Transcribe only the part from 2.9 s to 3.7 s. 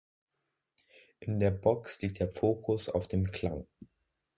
dem Klang.